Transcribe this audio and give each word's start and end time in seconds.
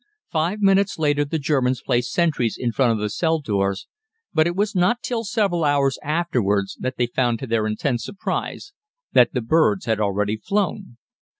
Five 0.31 0.61
minutes 0.61 0.97
later 0.97 1.23
the 1.25 1.37
Germans 1.37 1.83
placed 1.83 2.11
sentries 2.11 2.57
in 2.59 2.71
front 2.71 2.91
of 2.91 2.97
the 2.97 3.07
cell 3.07 3.39
doors, 3.39 3.85
but 4.33 4.47
it 4.47 4.55
was 4.55 4.73
not 4.73 5.03
till 5.03 5.23
several 5.23 5.63
hours 5.63 5.99
afterwards 6.01 6.75
that 6.79 6.97
they 6.97 7.05
found 7.05 7.37
to 7.37 7.45
their 7.45 7.67
intense 7.67 8.03
surprise 8.03 8.73
that 9.11 9.33
the 9.33 9.41
birds 9.41 9.85
had 9.85 9.99
already 9.99 10.37
flown. 10.37 10.97